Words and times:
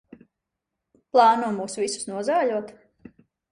Plāno 1.17 1.51
mūs 1.59 1.79
visus 1.83 2.11
nozāļot? 2.15 2.75